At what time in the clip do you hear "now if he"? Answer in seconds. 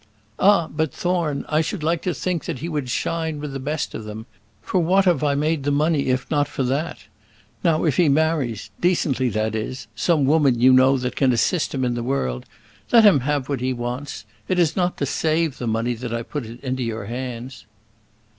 7.63-8.09